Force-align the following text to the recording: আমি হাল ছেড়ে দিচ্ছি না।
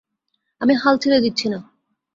আমি 0.61 0.73
হাল 0.75 0.95
ছেড়ে 0.97 1.19
দিচ্ছি 1.19 1.47
না। 1.49 1.59